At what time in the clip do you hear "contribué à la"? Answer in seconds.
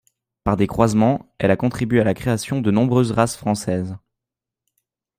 1.55-2.15